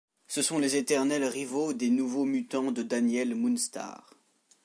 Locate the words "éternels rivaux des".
0.77-1.91